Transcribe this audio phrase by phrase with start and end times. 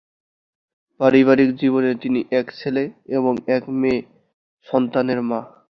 [0.99, 2.83] পারিবারিক জীবনে তিনি এক ছেলে
[3.17, 3.99] এবং এক মেয়ে
[4.67, 5.39] সন্তানের মা।